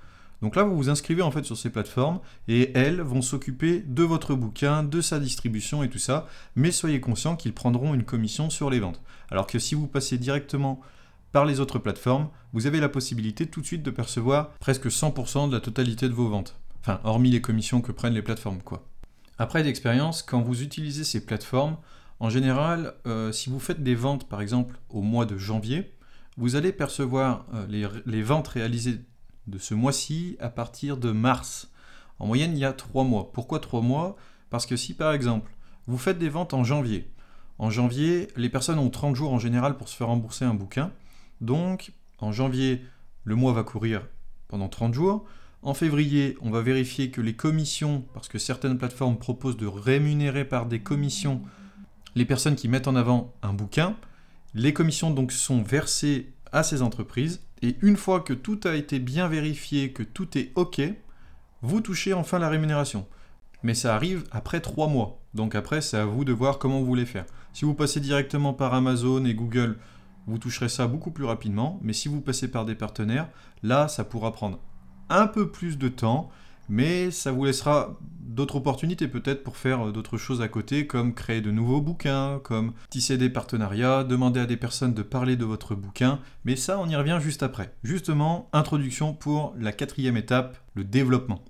Donc 0.42 0.56
là, 0.56 0.64
vous 0.64 0.76
vous 0.76 0.90
inscrivez 0.90 1.22
en 1.22 1.32
fait 1.32 1.44
sur 1.44 1.58
ces 1.58 1.70
plateformes 1.70 2.20
et 2.48 2.72
elles 2.78 3.02
vont 3.02 3.22
s'occuper 3.22 3.84
de 3.86 4.04
votre 4.04 4.36
bouquin, 4.36 4.84
de 4.84 5.02
sa 5.02 5.20
distribution 5.20 5.84
et 5.84 5.90
tout 5.90 5.98
ça. 5.98 6.28
Mais 6.56 6.72
soyez 6.72 7.00
conscient 7.00 7.36
qu'ils 7.36 7.54
prendront 7.54 7.94
une 7.94 8.04
commission 8.04 8.50
sur 8.50 8.70
les 8.70 8.80
ventes. 8.80 9.02
Alors 9.32 9.48
que 9.48 9.60
si 9.60 9.76
vous 9.76 9.88
passez 9.88 10.18
directement 10.18 10.82
par 11.32 11.46
les 11.46 11.60
autres 11.60 11.80
plateformes, 11.80 12.30
vous 12.54 12.68
avez 12.68 12.80
la 12.80 12.90
possibilité 12.90 13.48
tout 13.48 13.62
de 13.62 13.66
suite 13.66 13.84
de 13.84 13.92
percevoir 13.92 14.52
presque 14.60 14.88
100% 14.88 15.50
de 15.50 15.56
la 15.56 15.62
totalité 15.62 16.08
de 16.08 16.14
vos 16.14 16.30
ventes. 16.30 16.60
Enfin, 16.82 17.00
hormis 17.04 17.32
les 17.32 17.42
commissions 17.42 17.82
que 17.82 17.92
prennent 17.92 18.14
les 18.14 18.22
plateformes, 18.22 18.62
quoi. 18.62 18.86
Après 19.38 19.64
d'expérience, 19.64 20.22
quand 20.22 20.42
vous 20.42 20.62
utilisez 20.62 21.04
ces 21.04 21.26
plateformes, 21.26 21.78
en 22.20 22.30
général, 22.30 22.94
euh, 23.08 23.32
si 23.32 23.50
vous 23.50 23.60
faites 23.60 23.84
des 23.84 23.96
ventes, 23.96 24.28
par 24.30 24.42
exemple, 24.42 24.78
au 24.90 25.02
mois 25.02 25.26
de 25.26 25.38
janvier, 25.38 25.92
vous 26.38 26.56
allez 26.56 26.72
percevoir 26.72 27.46
euh, 27.54 28.00
les, 28.06 28.24
ventes 28.24 28.48
réalisées 28.48 29.02
de 29.48 29.58
ce 29.58 29.74
mois-ci 29.74 30.38
à 30.40 30.50
partir 30.50 30.98
de 30.98 31.12
mars. 31.12 31.72
En 32.20 32.28
moyenne, 32.28 32.54
il 32.54 32.60
y 32.60 32.66
a 32.66 32.74
trois 32.74 33.04
mois. 33.04 33.32
Pourquoi 33.34 33.60
trois 33.60 33.82
mois? 33.82 34.16
Parce 34.50 34.66
que 34.66 34.78
si, 34.78 34.94
par 34.94 35.14
exemple, 35.14 35.52
vous 35.88 35.98
faites 35.98 36.18
des 36.18 36.30
ventes 36.30 36.54
en 36.54 36.64
janvier, 36.64 37.12
en 37.58 37.70
janvier, 37.70 38.28
les 38.36 38.50
personnes 38.50 38.80
ont 38.80 38.90
30 38.90 39.16
jours 39.16 39.34
en 39.34 39.40
général 39.40 39.78
pour 39.78 39.88
se 39.88 39.96
faire 39.96 40.08
rembourser 40.08 40.46
un 40.46 40.54
bouquin. 40.54 40.92
Donc, 41.42 41.92
en 42.20 42.32
janvier, 42.32 42.82
le 43.24 43.36
mois 43.36 43.54
va 43.54 43.64
courir 43.64 44.08
pendant 44.48 44.70
30 44.70 44.94
jours. 44.94 45.26
En 45.62 45.74
février, 45.74 46.38
on 46.42 46.52
va 46.52 46.62
vérifier 46.62 47.12
que 47.12 47.22
les 47.22 47.36
commissions, 47.36 48.06
parce 48.14 48.28
que 48.28 48.38
certaines 48.38 48.78
plateformes 48.78 49.18
proposent 49.18 49.58
de 49.58 49.68
rémunérer 49.68 50.46
par 50.46 50.66
des 50.66 50.80
commissions 50.80 51.42
les 52.16 52.26
personnes 52.26 52.56
qui 52.56 52.68
mettent 52.68 52.88
en 52.88 52.96
avant 52.96 53.34
un 53.42 53.54
bouquin. 53.54 53.96
Les 54.54 54.74
commissions 54.74 55.12
donc 55.12 55.32
sont 55.32 55.62
versées 55.62 56.34
à 56.52 56.64
ces 56.64 56.82
entreprises 56.82 57.42
et 57.62 57.76
une 57.82 57.98
fois 57.98 58.22
que 58.22 58.34
tout 58.34 58.60
a 58.64 58.76
été 58.76 59.00
bien 59.00 59.28
vérifié, 59.28 59.92
que 59.92 60.04
tout 60.04 60.38
est 60.38 60.52
OK, 60.56 60.82
vous 61.62 61.82
touchez 61.82 62.14
enfin 62.14 62.40
la 62.40 62.50
rémunération. 62.50 63.06
mais 63.66 63.74
ça 63.74 63.96
arrive 63.96 64.24
après 64.32 64.62
3 64.62 64.88
mois. 64.88 65.20
Donc 65.34 65.56
après, 65.56 65.82
c'est 65.82 65.98
à 65.98 66.06
vous 66.06 66.24
de 66.24 66.32
voir 66.32 66.60
comment 66.60 66.80
vous 66.80 66.86
voulez 66.86 67.06
faire. 67.06 67.26
Si 67.52 67.66
vous 67.66 67.74
passez 67.74 68.00
directement 68.00 68.54
par 68.54 68.76
Amazon 68.76 69.26
et 69.26 69.34
Google, 69.34 69.80
vous 70.28 70.38
toucherez 70.38 70.70
ça 70.70 70.86
beaucoup 70.88 71.10
plus 71.10 71.26
rapidement. 71.26 71.80
Mais 71.82 71.92
si 71.92 72.08
vous 72.08 72.22
passez 72.22 72.48
par 72.48 72.66
des 72.66 72.76
partenaires, 72.76 73.28
là, 73.64 73.88
ça 73.88 74.04
pourra 74.04 74.32
prendre 74.34 74.60
un 75.10 75.26
peu 75.26 75.50
plus 75.50 75.80
de 75.80 75.88
temps, 75.88 76.30
mais 76.70 77.12
ça 77.12 77.32
vous 77.32 77.46
laissera 77.46 77.98
d'autres 78.36 78.58
opportunités 78.58 79.08
peut-être 79.08 79.44
pour 79.44 79.58
faire 79.58 79.92
d'autres 79.92 80.18
choses 80.18 80.42
à 80.42 80.48
côté, 80.48 80.88
comme 80.88 81.14
créer 81.14 81.42
de 81.42 81.52
nouveaux 81.52 81.82
bouquins, 81.82 82.40
comme 82.44 82.74
tisser 82.90 83.18
des 83.18 83.30
partenariats, 83.30 84.04
demander 84.04 84.42
à 84.42 84.46
des 84.46 84.58
personnes 84.58 84.94
de 84.94 85.02
parler 85.02 85.36
de 85.36 85.46
votre 85.46 85.74
bouquin, 85.74 86.20
mais 86.44 86.56
ça 86.56 86.80
on 86.80 86.90
y 86.90 86.96
revient 86.96 87.20
juste 87.22 87.44
après. 87.44 87.74
Justement, 87.84 88.50
introduction 88.52 89.14
pour 89.14 89.54
la 89.58 89.72
quatrième 89.72 90.18
étape, 90.18 90.58
le 90.74 90.84
développement. 90.84 91.44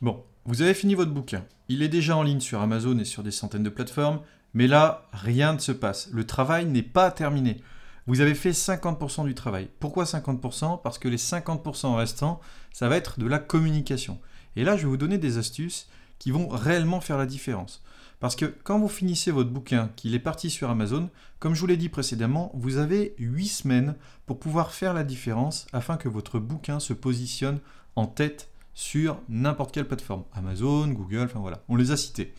Bon, 0.00 0.24
vous 0.44 0.62
avez 0.62 0.74
fini 0.74 0.94
votre 0.94 1.12
bouquin, 1.12 1.44
il 1.68 1.82
est 1.82 1.88
déjà 1.88 2.16
en 2.16 2.22
ligne 2.22 2.40
sur 2.40 2.60
Amazon 2.60 2.98
et 2.98 3.04
sur 3.04 3.22
des 3.22 3.30
centaines 3.30 3.62
de 3.62 3.70
plateformes, 3.70 4.20
mais 4.54 4.66
là, 4.66 5.08
rien 5.12 5.54
ne 5.54 5.58
se 5.58 5.72
passe, 5.72 6.10
le 6.12 6.26
travail 6.26 6.66
n'est 6.66 6.82
pas 6.82 7.10
terminé. 7.10 7.62
Vous 8.08 8.20
avez 8.20 8.34
fait 8.34 8.50
50% 8.50 9.26
du 9.26 9.34
travail. 9.34 9.68
Pourquoi 9.78 10.04
50% 10.04 10.82
Parce 10.82 10.98
que 10.98 11.06
les 11.06 11.18
50% 11.18 11.94
restants, 11.94 12.40
ça 12.72 12.88
va 12.88 12.96
être 12.96 13.20
de 13.20 13.26
la 13.26 13.38
communication. 13.38 14.18
Et 14.56 14.64
là, 14.64 14.76
je 14.76 14.82
vais 14.82 14.88
vous 14.88 14.96
donner 14.96 15.18
des 15.18 15.38
astuces 15.38 15.88
qui 16.18 16.30
vont 16.30 16.48
réellement 16.48 17.00
faire 17.00 17.18
la 17.18 17.26
différence. 17.26 17.82
Parce 18.20 18.36
que 18.36 18.44
quand 18.44 18.78
vous 18.78 18.88
finissez 18.88 19.32
votre 19.32 19.50
bouquin, 19.50 19.90
qu'il 19.96 20.14
est 20.14 20.20
parti 20.20 20.48
sur 20.48 20.70
Amazon, 20.70 21.10
comme 21.40 21.54
je 21.54 21.60
vous 21.60 21.66
l'ai 21.66 21.76
dit 21.76 21.88
précédemment, 21.88 22.52
vous 22.54 22.76
avez 22.76 23.16
8 23.18 23.48
semaines 23.48 23.96
pour 24.26 24.38
pouvoir 24.38 24.70
faire 24.70 24.94
la 24.94 25.02
différence 25.02 25.66
afin 25.72 25.96
que 25.96 26.08
votre 26.08 26.38
bouquin 26.38 26.78
se 26.78 26.92
positionne 26.92 27.58
en 27.96 28.06
tête 28.06 28.48
sur 28.74 29.20
n'importe 29.28 29.74
quelle 29.74 29.88
plateforme. 29.88 30.22
Amazon, 30.32 30.86
Google, 30.88 31.24
enfin 31.24 31.40
voilà, 31.40 31.64
on 31.68 31.74
les 31.74 31.90
a 31.90 31.96
cités. 31.96 32.32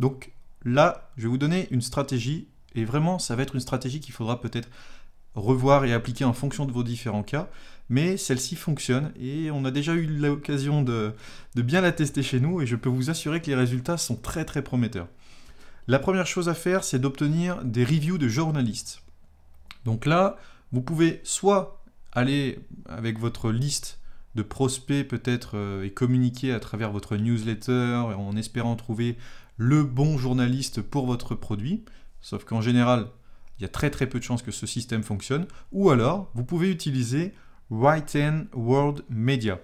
Donc 0.00 0.32
là, 0.64 1.10
je 1.16 1.22
vais 1.22 1.28
vous 1.28 1.38
donner 1.38 1.66
une 1.70 1.80
stratégie, 1.80 2.48
et 2.74 2.84
vraiment, 2.84 3.18
ça 3.18 3.34
va 3.34 3.42
être 3.42 3.54
une 3.54 3.60
stratégie 3.60 4.00
qu'il 4.00 4.12
faudra 4.12 4.40
peut-être 4.40 4.68
revoir 5.34 5.84
et 5.84 5.92
appliquer 5.92 6.24
en 6.24 6.32
fonction 6.32 6.66
de 6.66 6.72
vos 6.72 6.82
différents 6.82 7.22
cas 7.22 7.48
mais 7.92 8.16
celle-ci 8.16 8.56
fonctionne 8.56 9.12
et 9.20 9.50
on 9.50 9.66
a 9.66 9.70
déjà 9.70 9.92
eu 9.92 10.06
l'occasion 10.06 10.82
de, 10.82 11.12
bien 11.54 11.82
la 11.82 11.92
tester 11.92 12.22
chez 12.22 12.40
nous 12.40 12.62
et 12.62 12.66
je 12.66 12.74
peux 12.74 12.88
vous 12.88 13.10
assurer 13.10 13.42
que 13.42 13.48
les 13.48 13.54
résultats 13.54 13.98
sont 13.98 14.16
très 14.16 14.46
très 14.46 14.62
prometteurs. 14.62 15.08
La 15.88 15.98
première 15.98 16.26
chose 16.26 16.48
à 16.48 16.54
faire, 16.54 16.84
c'est 16.84 16.98
d'obtenir 16.98 17.62
des 17.64 17.84
reviews 17.84 18.16
de 18.16 18.28
journalistes. 18.28 19.02
Donc 19.84 20.06
là, 20.06 20.38
vous 20.72 20.80
pouvez 20.80 21.20
soit 21.22 21.82
aller 22.12 22.60
avec 22.88 23.18
votre 23.18 23.50
liste 23.50 24.00
de 24.36 24.42
prospects 24.42 25.06
peut-être 25.06 25.58
euh, 25.58 25.84
et 25.84 25.90
communiquer 25.90 26.52
à 26.54 26.60
travers 26.60 26.92
votre 26.92 27.16
newsletter 27.16 28.14
en 28.16 28.34
espérant 28.36 28.74
trouver 28.76 29.18
le 29.58 29.84
bon 29.84 30.16
journaliste 30.16 30.80
pour 30.80 31.04
votre 31.04 31.34
produit, 31.34 31.84
sauf 32.22 32.44
qu'en 32.44 32.62
général, 32.62 33.08
il 33.62 33.66
y 33.66 33.66
a 33.66 33.68
très 33.68 33.90
très 33.90 34.08
peu 34.08 34.18
de 34.18 34.24
chances 34.24 34.42
que 34.42 34.50
ce 34.50 34.66
système 34.66 35.04
fonctionne, 35.04 35.46
ou 35.70 35.90
alors 35.90 36.28
vous 36.34 36.42
pouvez 36.42 36.68
utiliser 36.68 37.32
Write 37.70 38.18
World 38.54 39.04
Media. 39.08 39.60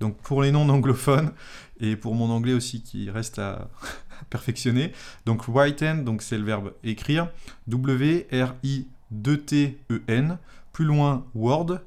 Donc 0.00 0.16
pour 0.22 0.42
les 0.42 0.50
noms 0.50 0.66
anglophones 0.70 1.30
et 1.78 1.94
pour 1.94 2.14
mon 2.14 2.30
anglais 2.30 2.54
aussi 2.54 2.80
qui 2.82 3.10
reste 3.10 3.38
à 3.38 3.68
perfectionner. 4.30 4.92
Donc 5.26 5.46
Write 5.46 5.84
donc 6.04 6.22
c'est 6.22 6.38
le 6.38 6.44
verbe 6.44 6.72
écrire. 6.84 7.28
W 7.66 8.26
R 8.32 8.54
I 8.62 8.86
2 9.10 9.36
T 9.36 9.78
E 9.90 10.00
N. 10.08 10.38
Plus 10.72 10.86
loin 10.86 11.26
Word. 11.34 11.80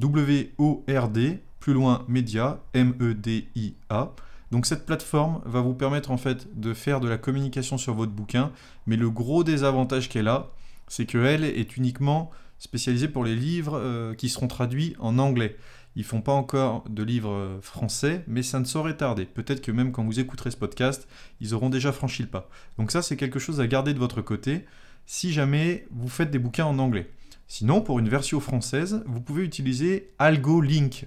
W 0.00 0.52
O 0.58 0.84
R 0.86 1.08
D. 1.08 1.42
Plus 1.60 1.72
loin 1.72 2.04
Media. 2.08 2.60
M 2.74 2.92
E 3.00 3.14
D 3.14 3.48
I 3.56 3.72
A. 3.88 4.12
Donc 4.50 4.66
cette 4.66 4.84
plateforme 4.84 5.40
va 5.46 5.62
vous 5.62 5.74
permettre 5.74 6.10
en 6.10 6.18
fait 6.18 6.60
de 6.60 6.74
faire 6.74 7.00
de 7.00 7.08
la 7.08 7.16
communication 7.16 7.78
sur 7.78 7.94
votre 7.94 8.12
bouquin, 8.12 8.52
mais 8.86 8.96
le 8.96 9.08
gros 9.08 9.44
désavantage 9.44 10.08
qu'elle 10.08 10.26
a, 10.26 10.48
c'est 10.90 11.06
qu'elle 11.06 11.44
est 11.44 11.76
uniquement 11.78 12.30
spécialisé 12.58 13.08
pour 13.08 13.24
les 13.24 13.36
livres 13.36 13.78
euh, 13.78 14.12
qui 14.12 14.28
seront 14.28 14.48
traduits 14.48 14.94
en 14.98 15.18
anglais. 15.18 15.56
Ils 15.96 16.04
font 16.04 16.20
pas 16.20 16.32
encore 16.32 16.84
de 16.90 17.02
livres 17.02 17.30
euh, 17.30 17.60
français, 17.62 18.24
mais 18.26 18.42
ça 18.42 18.58
ne 18.60 18.64
saurait 18.64 18.96
tarder. 18.96 19.24
Peut-être 19.24 19.62
que 19.62 19.72
même 19.72 19.92
quand 19.92 20.04
vous 20.04 20.20
écouterez 20.20 20.50
ce 20.50 20.56
podcast, 20.56 21.08
ils 21.40 21.54
auront 21.54 21.70
déjà 21.70 21.92
franchi 21.92 22.22
le 22.22 22.28
pas. 22.28 22.50
Donc 22.76 22.90
ça, 22.90 23.02
c'est 23.02 23.16
quelque 23.16 23.38
chose 23.38 23.60
à 23.60 23.66
garder 23.66 23.94
de 23.94 23.98
votre 23.98 24.20
côté 24.20 24.66
si 25.06 25.32
jamais 25.32 25.86
vous 25.90 26.08
faites 26.08 26.30
des 26.30 26.38
bouquins 26.38 26.66
en 26.66 26.78
anglais. 26.78 27.10
Sinon, 27.46 27.80
pour 27.80 27.98
une 27.98 28.08
version 28.08 28.40
française, 28.40 29.02
vous 29.06 29.20
pouvez 29.20 29.44
utiliser 29.44 30.10
AlgoLink. 30.18 31.06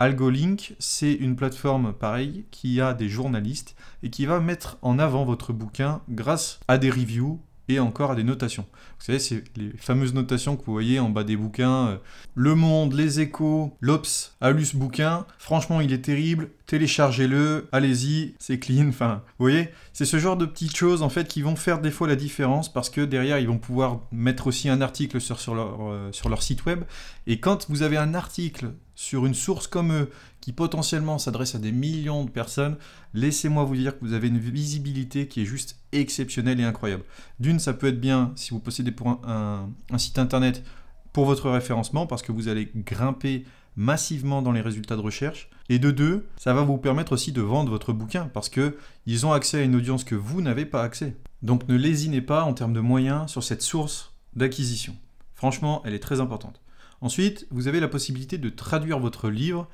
AlgoLink, 0.00 0.74
c'est 0.80 1.12
une 1.12 1.36
plateforme 1.36 1.92
pareille 1.92 2.44
qui 2.50 2.80
a 2.80 2.92
des 2.92 3.08
journalistes 3.08 3.76
et 4.02 4.10
qui 4.10 4.26
va 4.26 4.40
mettre 4.40 4.78
en 4.82 4.98
avant 4.98 5.24
votre 5.24 5.52
bouquin 5.52 6.02
grâce 6.08 6.58
à 6.66 6.76
des 6.76 6.90
reviews 6.90 7.40
encore 7.78 8.12
à 8.12 8.14
des 8.14 8.24
notations. 8.24 8.66
Vous 8.98 9.04
savez, 9.06 9.18
c'est 9.18 9.44
les 9.56 9.70
fameuses 9.76 10.14
notations 10.14 10.56
que 10.56 10.64
vous 10.64 10.72
voyez 10.72 11.00
en 11.00 11.10
bas 11.10 11.24
des 11.24 11.36
bouquins. 11.36 11.88
Euh, 11.88 11.96
le 12.34 12.54
Monde, 12.54 12.94
Les 12.94 13.20
Échos, 13.20 13.76
l'Obs, 13.80 14.34
Alus 14.40 14.74
Bouquin. 14.74 15.26
Franchement, 15.38 15.80
il 15.80 15.92
est 15.92 16.02
terrible. 16.02 16.50
Téléchargez-le, 16.66 17.68
allez-y, 17.72 18.34
c'est 18.38 18.58
clean. 18.58 18.90
Vous 18.90 19.20
voyez, 19.38 19.68
c'est 19.92 20.04
ce 20.04 20.18
genre 20.18 20.36
de 20.36 20.46
petites 20.46 20.76
choses 20.76 21.02
en 21.02 21.08
fait 21.08 21.28
qui 21.28 21.42
vont 21.42 21.56
faire 21.56 21.80
des 21.80 21.90
fois 21.90 22.08
la 22.08 22.16
différence 22.16 22.72
parce 22.72 22.88
que 22.88 23.02
derrière, 23.02 23.38
ils 23.38 23.48
vont 23.48 23.58
pouvoir 23.58 24.00
mettre 24.10 24.46
aussi 24.46 24.68
un 24.68 24.80
article 24.80 25.20
sur, 25.20 25.38
sur, 25.38 25.54
leur, 25.54 25.90
euh, 25.90 26.12
sur 26.12 26.28
leur 26.28 26.42
site 26.42 26.64
web. 26.64 26.84
Et 27.26 27.40
quand 27.40 27.68
vous 27.68 27.82
avez 27.82 27.98
un 27.98 28.14
article 28.14 28.72
sur 28.94 29.26
une 29.26 29.34
source 29.34 29.66
comme 29.66 29.92
eux 29.92 30.10
qui 30.42 30.52
potentiellement 30.52 31.18
s'adresse 31.18 31.54
à 31.54 31.58
des 31.58 31.70
millions 31.70 32.24
de 32.24 32.30
personnes, 32.30 32.76
laissez-moi 33.14 33.64
vous 33.64 33.76
dire 33.76 33.96
que 33.96 34.04
vous 34.04 34.12
avez 34.12 34.26
une 34.26 34.40
visibilité 34.40 35.28
qui 35.28 35.40
est 35.40 35.46
juste 35.46 35.78
exceptionnelle 35.92 36.58
et 36.60 36.64
incroyable. 36.64 37.04
D'une, 37.38 37.60
ça 37.60 37.72
peut 37.72 37.86
être 37.86 38.00
bien 38.00 38.32
si 38.34 38.50
vous 38.50 38.58
possédez 38.58 38.90
pour 38.90 39.08
un, 39.24 39.70
site 39.96 40.18
internet 40.18 40.64
pour 41.12 41.26
votre 41.26 41.48
référencement 41.48 42.08
parce 42.08 42.22
que 42.22 42.32
vous 42.32 42.48
allez 42.48 42.70
grimper 42.74 43.44
massivement 43.76 44.42
dans 44.42 44.50
les 44.50 44.60
résultats 44.60 44.96
de 44.96 45.00
recherche. 45.00 45.48
Et 45.68 45.78
de 45.78 45.92
deux, 45.92 46.26
ça 46.36 46.52
va 46.52 46.62
vous 46.62 46.76
permettre 46.76 47.12
aussi 47.12 47.30
de 47.30 47.40
vendre 47.40 47.70
votre 47.70 47.92
bouquin 47.92 48.28
parce 48.34 48.48
que 48.48 48.76
ils 49.06 49.24
ont 49.24 49.32
accès 49.32 49.60
à 49.60 49.62
une 49.62 49.76
audience 49.76 50.02
que 50.02 50.16
vous 50.16 50.42
n'avez 50.42 50.66
pas 50.66 50.82
accès. 50.82 51.16
Donc 51.42 51.68
ne 51.68 51.76
lésinez 51.76 52.20
pas 52.20 52.42
en 52.42 52.52
termes 52.52 52.72
de 52.72 52.80
moyens 52.80 53.30
sur 53.30 53.44
cette 53.44 53.62
source 53.62 54.12
d'acquisition. 54.34 54.96
Franchement, 55.36 55.82
elle 55.84 55.94
est 55.94 56.00
très 56.00 56.20
importante. 56.20 56.60
Ensuite, 57.00 57.46
vous 57.50 57.68
avez 57.68 57.78
la 57.78 57.88
possibilité 57.88 58.38
de 58.38 58.48
traduire 58.48 58.98
votre 58.98 59.30
livre 59.30 59.68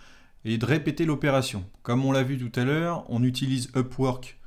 et 0.44 0.58
de 0.58 0.66
répéter 0.66 1.04
l'opération. 1.04 1.64
Comme 1.82 2.04
on 2.04 2.12
l'a 2.12 2.22
vu 2.22 2.38
tout 2.38 2.58
à 2.58 2.64
l'heure, 2.64 3.04
on 3.08 3.22
utilise 3.22 3.70
Upwork 3.76 4.38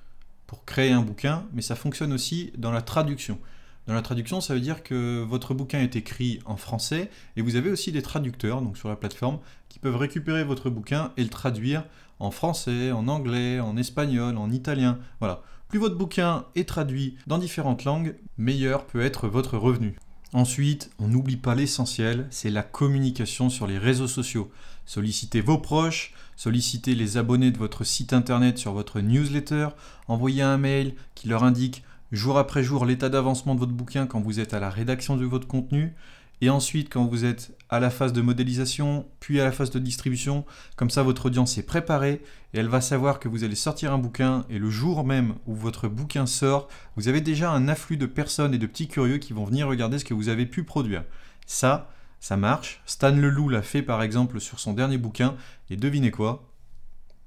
pour 0.47 0.65
créer 0.65 0.91
un 0.91 1.01
bouquin, 1.01 1.45
mais 1.53 1.61
ça 1.61 1.75
fonctionne 1.75 2.13
aussi 2.13 2.51
dans 2.57 2.71
la 2.71 2.81
traduction. 2.81 3.39
Dans 3.87 3.93
la 3.93 4.01
traduction, 4.01 4.41
ça 4.41 4.53
veut 4.53 4.59
dire 4.59 4.83
que 4.83 5.23
votre 5.23 5.53
bouquin 5.53 5.79
est 5.79 5.95
écrit 5.95 6.39
en 6.45 6.55
français 6.55 7.09
et 7.35 7.41
vous 7.41 7.55
avez 7.55 7.71
aussi 7.71 7.91
des 7.91 8.01
traducteurs 8.01 8.61
donc 8.61 8.77
sur 8.77 8.89
la 8.89 8.95
plateforme 8.95 9.39
qui 9.69 9.79
peuvent 9.79 9.97
récupérer 9.97 10.43
votre 10.43 10.69
bouquin 10.69 11.11
et 11.17 11.23
le 11.23 11.29
traduire 11.29 11.85
en 12.19 12.29
français, 12.31 12.91
en 12.91 13.07
anglais, 13.07 13.59
en 13.59 13.77
espagnol, 13.77 14.37
en 14.37 14.51
italien. 14.51 14.99
Voilà. 15.19 15.41
Plus 15.67 15.79
votre 15.79 15.95
bouquin 15.95 16.45
est 16.55 16.67
traduit 16.67 17.17
dans 17.27 17.37
différentes 17.37 17.85
langues, 17.85 18.15
meilleur 18.37 18.85
peut 18.85 19.01
être 19.01 19.27
votre 19.27 19.57
revenu. 19.57 19.95
Ensuite, 20.33 20.91
on 20.97 21.09
n'oublie 21.09 21.35
pas 21.35 21.55
l'essentiel, 21.55 22.27
c'est 22.29 22.49
la 22.49 22.63
communication 22.63 23.49
sur 23.49 23.67
les 23.67 23.77
réseaux 23.77 24.07
sociaux. 24.07 24.49
Sollicitez 24.85 25.41
vos 25.41 25.57
proches, 25.57 26.13
sollicitez 26.37 26.95
les 26.95 27.17
abonnés 27.17 27.51
de 27.51 27.57
votre 27.57 27.83
site 27.83 28.13
internet 28.13 28.57
sur 28.57 28.71
votre 28.71 29.01
newsletter, 29.01 29.69
envoyez 30.07 30.41
un 30.41 30.57
mail 30.57 30.95
qui 31.15 31.27
leur 31.27 31.43
indique 31.43 31.83
jour 32.13 32.37
après 32.37 32.63
jour 32.63 32.85
l'état 32.85 33.09
d'avancement 33.09 33.55
de 33.55 33.59
votre 33.59 33.73
bouquin 33.73 34.07
quand 34.07 34.21
vous 34.21 34.39
êtes 34.39 34.53
à 34.53 34.59
la 34.61 34.69
rédaction 34.69 35.17
de 35.17 35.25
votre 35.25 35.47
contenu, 35.47 35.93
et 36.41 36.49
ensuite, 36.49 36.91
quand 36.91 37.05
vous 37.05 37.23
êtes 37.23 37.55
à 37.69 37.79
la 37.79 37.91
phase 37.91 38.13
de 38.13 38.21
modélisation, 38.21 39.07
puis 39.19 39.39
à 39.39 39.45
la 39.45 39.51
phase 39.51 39.69
de 39.69 39.79
distribution, 39.79 40.43
comme 40.75 40.89
ça 40.89 41.03
votre 41.03 41.27
audience 41.27 41.57
est 41.59 41.65
préparée 41.65 42.21
et 42.53 42.59
elle 42.59 42.67
va 42.67 42.81
savoir 42.81 43.19
que 43.19 43.29
vous 43.29 43.43
allez 43.43 43.55
sortir 43.55 43.93
un 43.93 43.99
bouquin 43.99 44.45
et 44.49 44.57
le 44.57 44.69
jour 44.69 45.05
même 45.05 45.35
où 45.45 45.55
votre 45.55 45.87
bouquin 45.87 46.25
sort, 46.25 46.67
vous 46.95 47.07
avez 47.07 47.21
déjà 47.21 47.51
un 47.51 47.67
afflux 47.67 47.95
de 47.95 48.07
personnes 48.07 48.55
et 48.55 48.57
de 48.57 48.65
petits 48.65 48.87
curieux 48.87 49.19
qui 49.19 49.33
vont 49.33 49.45
venir 49.45 49.67
regarder 49.67 49.99
ce 49.99 50.05
que 50.05 50.15
vous 50.15 50.29
avez 50.29 50.47
pu 50.47 50.63
produire. 50.63 51.03
Ça, 51.45 51.89
ça 52.19 52.37
marche. 52.37 52.81
Stan 52.85 53.15
Leloup 53.15 53.49
l'a 53.49 53.61
fait 53.61 53.83
par 53.83 54.01
exemple 54.01 54.39
sur 54.39 54.59
son 54.59 54.73
dernier 54.73 54.97
bouquin 54.97 55.35
et 55.69 55.77
devinez 55.77 56.11
quoi? 56.11 56.49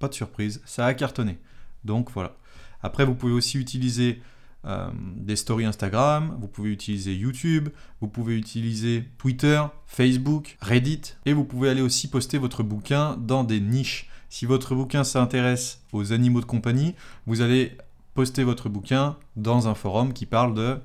Pas 0.01 0.09
de 0.09 0.15
surprise, 0.15 0.61
ça 0.67 0.87
a 0.87 0.95
cartonné. 0.95 1.39
Donc 1.85 2.11
voilà. 2.11 2.37
Après, 2.83 3.05
vous 3.07 3.15
pouvez 3.15 3.33
aussi 3.33 3.59
utiliser 3.59 4.21
euh, 4.67 4.89
des 5.17 5.37
stories 5.37 5.67
Instagram, 5.67 6.37
vous 6.41 6.49
pouvez 6.49 6.71
utiliser 6.71 7.15
YouTube, 7.15 7.69
vous 8.01 8.09
pouvez 8.09 8.37
utiliser 8.37 9.05
Twitter, 9.19 9.63
Facebook, 9.87 10.57
Reddit, 10.61 11.15
et 11.27 11.33
vous 11.33 11.45
pouvez 11.45 11.69
aller 11.69 11.83
aussi 11.83 12.09
poster 12.09 12.39
votre 12.39 12.63
bouquin 12.63 13.17
dans 13.19 13.45
des 13.45 13.61
niches. 13.61 14.09
Si 14.31 14.47
votre 14.47 14.75
bouquin 14.75 15.05
s'intéresse 15.05 15.83
aux 15.93 16.13
animaux 16.13 16.41
de 16.41 16.47
compagnie, 16.47 16.95
vous 17.27 17.41
allez 17.41 17.77
poster 18.15 18.43
votre 18.43 18.69
bouquin 18.69 19.17
dans 19.37 19.69
un 19.69 19.75
forum 19.75 20.13
qui 20.13 20.27
parle 20.27 20.55
de 20.55 20.79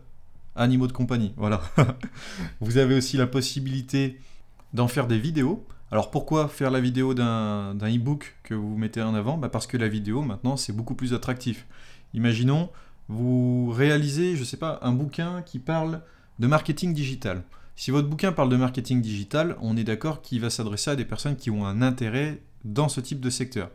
animaux 0.55 0.87
de 0.87 0.91
compagnie. 0.91 1.33
Voilà. 1.37 1.61
vous 2.59 2.77
avez 2.77 2.95
aussi 2.95 3.17
la 3.17 3.27
possibilité 3.27 4.19
d'en 4.73 4.87
faire 4.87 5.07
des 5.07 5.17
vidéos. 5.17 5.65
Alors 5.91 6.11
pourquoi 6.11 6.47
faire 6.47 6.69
la 6.69 6.81
vidéo 6.81 7.13
d'un 7.13 7.73
e-book 7.81 8.35
que 8.43 8.53
vous 8.53 8.77
mettez 8.77 9.01
en 9.01 9.15
avant? 9.15 9.37
Bah 9.37 9.49
Parce 9.49 9.65
que 9.67 9.77
la 9.77 9.87
vidéo 9.87 10.21
maintenant 10.21 10.57
c'est 10.57 10.73
beaucoup 10.73 10.95
plus 10.95 11.13
attractif. 11.13 11.65
Imaginons, 12.13 12.69
vous 13.09 13.71
réalisez, 13.71 14.35
je 14.35 14.41
ne 14.41 14.45
sais 14.45 14.57
pas, 14.57 14.79
un 14.83 14.93
bouquin 14.93 15.41
qui 15.41 15.59
parle 15.59 16.01
de 16.37 16.47
marketing 16.47 16.93
digital. 16.93 17.43
Si 17.75 17.91
votre 17.91 18.07
bouquin 18.07 18.31
parle 18.31 18.49
de 18.49 18.55
marketing 18.55 19.01
digital, 19.01 19.57
on 19.61 19.75
est 19.75 19.83
d'accord 19.83 20.21
qu'il 20.21 20.41
va 20.41 20.49
s'adresser 20.49 20.91
à 20.91 20.95
des 20.95 21.05
personnes 21.05 21.35
qui 21.35 21.49
ont 21.49 21.65
un 21.65 21.81
intérêt 21.81 22.41
dans 22.63 22.87
ce 22.87 23.01
type 23.01 23.19
de 23.19 23.29
secteur. 23.29 23.71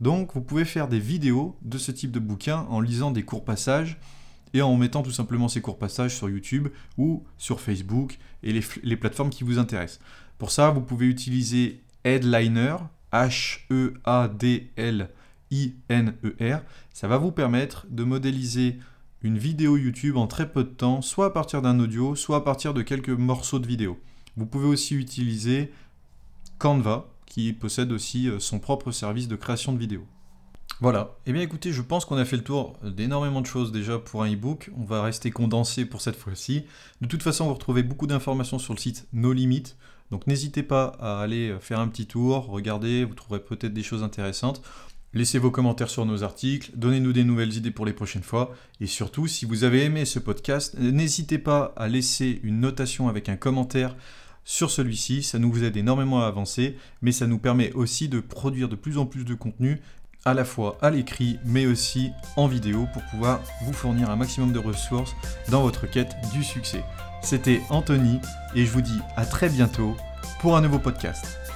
Donc 0.00 0.34
vous 0.34 0.40
pouvez 0.40 0.64
faire 0.64 0.88
des 0.88 1.00
vidéos 1.00 1.56
de 1.62 1.76
ce 1.76 1.90
type 1.90 2.12
de 2.12 2.18
bouquin 2.18 2.66
en 2.70 2.80
lisant 2.80 3.10
des 3.10 3.24
courts 3.24 3.44
passages 3.44 3.98
et 4.54 4.62
en 4.62 4.74
mettant 4.76 5.02
tout 5.02 5.10
simplement 5.10 5.48
ces 5.48 5.60
courts 5.60 5.78
passages 5.78 6.16
sur 6.16 6.30
YouTube 6.30 6.68
ou 6.96 7.24
sur 7.36 7.60
Facebook 7.60 8.18
et 8.42 8.52
les, 8.52 8.96
plateformes 8.96 9.30
qui 9.30 9.44
vous 9.44 9.58
intéressent. 9.58 10.00
Pour 10.38 10.50
ça, 10.50 10.70
vous 10.70 10.80
pouvez 10.80 11.06
utiliser 11.06 11.82
Headliner, 12.04 12.76
H-E-A-D-L-I-N-E-R. 15.50 16.60
Ça 16.92 17.08
va 17.08 17.18
vous 17.18 17.32
permettre 17.32 17.86
de 17.90 18.04
modéliser 18.04 18.78
une 19.22 19.38
vidéo 19.38 19.76
YouTube 19.76 20.16
en 20.16 20.26
très 20.26 20.50
peu 20.50 20.64
de 20.64 20.68
temps, 20.68 21.02
soit 21.02 21.26
à 21.26 21.30
partir 21.30 21.62
d'un 21.62 21.80
audio, 21.80 22.14
soit 22.14 22.36
à 22.36 22.40
partir 22.40 22.74
de 22.74 22.82
quelques 22.82 23.08
morceaux 23.08 23.58
de 23.58 23.66
vidéo. 23.66 23.98
Vous 24.36 24.46
pouvez 24.46 24.66
aussi 24.66 24.94
utiliser 24.94 25.72
Canva, 26.58 27.08
qui 27.26 27.52
possède 27.52 27.92
aussi 27.92 28.28
euh, 28.28 28.38
son 28.38 28.58
propre 28.58 28.90
service 28.90 29.28
de 29.28 29.36
création 29.36 29.72
de 29.72 29.78
vidéos. 29.78 30.06
Voilà, 30.80 31.16
et 31.26 31.30
eh 31.30 31.32
bien 31.32 31.42
écoutez, 31.42 31.72
je 31.72 31.82
pense 31.82 32.04
qu'on 32.04 32.18
a 32.18 32.24
fait 32.24 32.36
le 32.36 32.44
tour 32.44 32.78
d'énormément 32.84 33.40
de 33.40 33.46
choses 33.46 33.72
déjà 33.72 33.98
pour 33.98 34.22
un 34.22 34.32
e-book. 34.32 34.70
On 34.76 34.84
va 34.84 35.02
rester 35.02 35.32
condensé 35.32 35.84
pour 35.84 36.00
cette 36.00 36.14
fois-ci. 36.14 36.66
De 37.00 37.08
toute 37.08 37.22
façon, 37.22 37.46
vous 37.46 37.54
retrouvez 37.54 37.82
beaucoup 37.82 38.06
d'informations 38.06 38.60
sur 38.60 38.74
le 38.74 38.78
site 38.78 39.08
No 39.12 39.32
Limit. 39.32 39.74
Donc 40.12 40.28
n'hésitez 40.28 40.62
pas 40.62 40.96
à 41.00 41.20
aller 41.20 41.50
euh, 41.50 41.58
faire 41.58 41.80
un 41.80 41.88
petit 41.88 42.06
tour, 42.06 42.46
regarder, 42.46 43.04
vous 43.04 43.14
trouverez 43.14 43.40
peut-être 43.40 43.74
des 43.74 43.82
choses 43.82 44.04
intéressantes. 44.04 44.62
Laissez 45.14 45.38
vos 45.38 45.50
commentaires 45.50 45.88
sur 45.88 46.04
nos 46.04 46.22
articles, 46.22 46.70
donnez-nous 46.74 47.14
des 47.14 47.24
nouvelles 47.24 47.54
idées 47.54 47.70
pour 47.70 47.86
les 47.86 47.94
prochaines 47.94 48.22
fois, 48.22 48.54
et 48.80 48.86
surtout, 48.86 49.26
si 49.26 49.46
vous 49.46 49.64
avez 49.64 49.84
aimé 49.84 50.04
ce 50.04 50.18
podcast, 50.18 50.76
n'hésitez 50.78 51.38
pas 51.38 51.72
à 51.76 51.88
laisser 51.88 52.40
une 52.42 52.60
notation 52.60 53.08
avec 53.08 53.30
un 53.30 53.36
commentaire 53.36 53.96
sur 54.44 54.70
celui-ci, 54.70 55.22
ça 55.22 55.38
nous 55.38 55.64
aide 55.64 55.78
énormément 55.78 56.20
à 56.20 56.26
avancer, 56.26 56.76
mais 57.00 57.12
ça 57.12 57.26
nous 57.26 57.38
permet 57.38 57.72
aussi 57.72 58.08
de 58.08 58.20
produire 58.20 58.68
de 58.68 58.76
plus 58.76 58.98
en 58.98 59.06
plus 59.06 59.24
de 59.24 59.34
contenu, 59.34 59.80
à 60.26 60.34
la 60.34 60.44
fois 60.44 60.76
à 60.82 60.90
l'écrit, 60.90 61.38
mais 61.44 61.66
aussi 61.66 62.10
en 62.36 62.46
vidéo, 62.46 62.86
pour 62.92 63.02
pouvoir 63.04 63.40
vous 63.62 63.72
fournir 63.72 64.10
un 64.10 64.16
maximum 64.16 64.52
de 64.52 64.58
ressources 64.58 65.14
dans 65.50 65.62
votre 65.62 65.86
quête 65.86 66.16
du 66.34 66.44
succès. 66.44 66.84
C'était 67.22 67.62
Anthony, 67.70 68.18
et 68.54 68.66
je 68.66 68.70
vous 68.70 68.82
dis 68.82 68.98
à 69.16 69.24
très 69.24 69.48
bientôt 69.48 69.96
pour 70.40 70.54
un 70.54 70.60
nouveau 70.60 70.78
podcast. 70.78 71.47